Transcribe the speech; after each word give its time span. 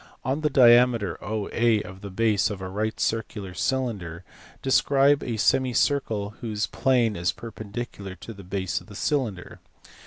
On 0.25 0.41
the 0.41 0.49
diameter 0.49 1.23
OA 1.23 1.81
of 1.81 2.01
the 2.01 2.09
base 2.09 2.49
of 2.49 2.59
a 2.59 2.67
right 2.67 2.99
circular 2.99 3.53
cylinder 3.53 4.23
describe 4.63 5.21
a 5.21 5.37
semicircle 5.37 6.31
whose 6.41 6.65
plane 6.65 7.15
is 7.15 7.31
perpen 7.31 7.71
dicular 7.71 8.19
to 8.21 8.33
the 8.33 8.43
base 8.43 8.81
of 8.81 8.87
the 8.87 8.95
cylinder. 8.95 9.59